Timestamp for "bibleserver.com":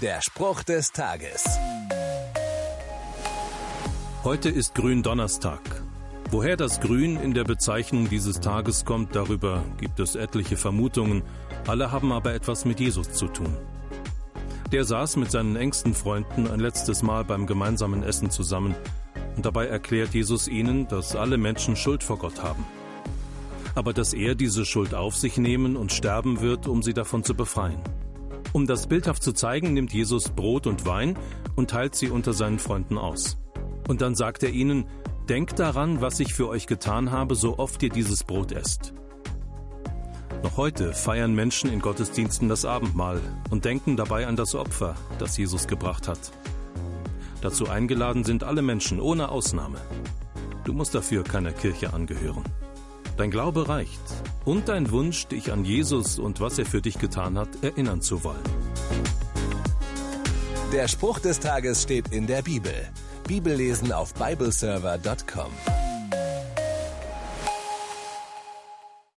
64.14-65.89